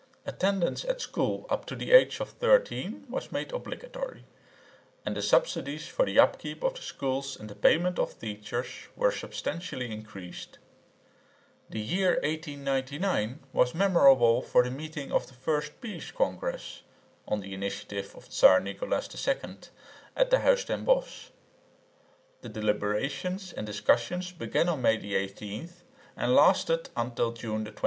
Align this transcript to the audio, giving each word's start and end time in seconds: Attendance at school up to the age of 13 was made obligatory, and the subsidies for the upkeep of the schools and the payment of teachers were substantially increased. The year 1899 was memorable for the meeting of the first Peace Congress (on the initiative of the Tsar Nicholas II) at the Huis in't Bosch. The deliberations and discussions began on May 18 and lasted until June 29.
Attendance 0.25 0.83
at 0.85 0.99
school 0.99 1.45
up 1.51 1.63
to 1.67 1.75
the 1.75 1.91
age 1.91 2.19
of 2.19 2.29
13 2.31 3.05
was 3.07 3.31
made 3.31 3.51
obligatory, 3.51 4.25
and 5.05 5.15
the 5.15 5.21
subsidies 5.21 5.87
for 5.87 6.07
the 6.07 6.17
upkeep 6.17 6.63
of 6.63 6.73
the 6.73 6.81
schools 6.81 7.39
and 7.39 7.47
the 7.51 7.53
payment 7.53 7.99
of 7.99 8.17
teachers 8.17 8.65
were 8.95 9.11
substantially 9.11 9.91
increased. 9.91 10.57
The 11.69 11.79
year 11.79 12.13
1899 12.23 13.41
was 13.53 13.75
memorable 13.75 14.41
for 14.41 14.63
the 14.63 14.71
meeting 14.71 15.11
of 15.11 15.27
the 15.27 15.35
first 15.35 15.79
Peace 15.81 16.09
Congress 16.09 16.81
(on 17.27 17.41
the 17.41 17.53
initiative 17.53 18.15
of 18.15 18.25
the 18.25 18.31
Tsar 18.31 18.59
Nicholas 18.59 19.07
II) 19.15 19.57
at 20.15 20.31
the 20.31 20.37
Huis 20.37 20.67
in't 20.67 20.83
Bosch. 20.85 21.27
The 22.41 22.49
deliberations 22.49 23.53
and 23.53 23.67
discussions 23.67 24.31
began 24.31 24.67
on 24.67 24.81
May 24.81 24.95
18 24.97 25.69
and 26.17 26.33
lasted 26.33 26.89
until 26.97 27.33
June 27.33 27.65
29. 27.65 27.77